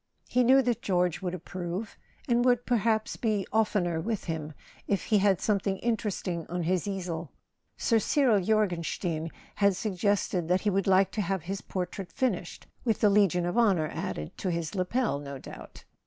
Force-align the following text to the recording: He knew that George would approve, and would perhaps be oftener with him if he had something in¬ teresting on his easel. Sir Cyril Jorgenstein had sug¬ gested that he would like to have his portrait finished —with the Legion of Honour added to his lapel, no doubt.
He 0.27 0.43
knew 0.43 0.63
that 0.63 0.81
George 0.81 1.21
would 1.21 1.35
approve, 1.35 1.95
and 2.27 2.43
would 2.43 2.65
perhaps 2.65 3.17
be 3.17 3.45
oftener 3.53 4.01
with 4.01 4.23
him 4.23 4.53
if 4.87 5.03
he 5.03 5.19
had 5.19 5.39
something 5.39 5.75
in¬ 5.83 5.95
teresting 5.95 6.49
on 6.49 6.63
his 6.63 6.87
easel. 6.87 7.29
Sir 7.77 7.99
Cyril 7.99 8.41
Jorgenstein 8.43 9.29
had 9.57 9.73
sug¬ 9.73 9.91
gested 9.99 10.47
that 10.47 10.61
he 10.61 10.71
would 10.71 10.87
like 10.87 11.11
to 11.11 11.21
have 11.21 11.43
his 11.43 11.61
portrait 11.61 12.11
finished 12.11 12.65
—with 12.83 12.99
the 12.99 13.11
Legion 13.11 13.45
of 13.45 13.59
Honour 13.59 13.91
added 13.93 14.35
to 14.39 14.49
his 14.49 14.73
lapel, 14.73 15.19
no 15.19 15.37
doubt. 15.37 15.83